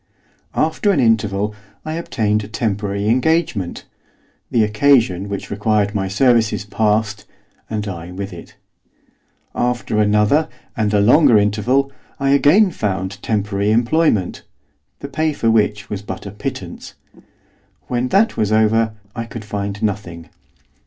[0.55, 1.53] After an interval
[1.85, 3.85] I obtained a temporary engagement;
[4.49, 7.25] the occasion which required my services passed,
[7.69, 8.55] and I with it.
[9.53, 14.41] After another, and a longer interval, I again found temporary employment,
[15.01, 16.95] the pay for which was but a pittance.
[17.83, 20.29] When that was over I could find nothing.